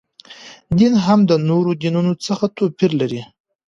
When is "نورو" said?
1.49-1.71